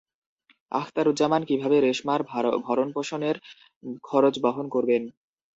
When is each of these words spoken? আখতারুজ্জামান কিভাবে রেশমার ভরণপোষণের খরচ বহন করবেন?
আখতারুজ্জামান 0.71 1.41
কিভাবে 1.49 1.77
রেশমার 1.79 2.21
ভরণপোষণের 2.65 3.35
খরচ 4.03 4.35
বহন 4.45 4.65
করবেন? 4.69 5.03